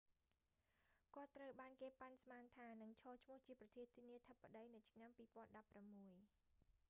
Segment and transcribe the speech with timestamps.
[1.15, 6.17] គាត់ត្រូវបានគេប៉ាន់ស្មានថា នឹងឈរឈ្មោះជាប្រធានាធិបតីនៅឆ្នាំ 2016